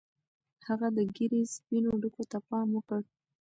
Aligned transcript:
هغه 0.67 0.87
د 0.95 0.97
ږیرې 1.15 1.41
سپینو 1.55 1.91
ډکو 2.01 2.23
ته 2.31 2.37
پام 2.47 2.67
وکړ. 2.73 3.01